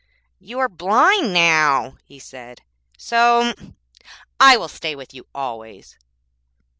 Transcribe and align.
'You 0.39 0.57
are 0.57 0.67
blind 0.67 1.31
now,' 1.31 1.95
he 2.03 2.17
said, 2.17 2.63
'so 2.97 3.53
I 4.39 4.57
will 4.57 4.67
stay 4.67 4.95
with 4.95 5.13
you 5.13 5.27
always.' 5.35 5.95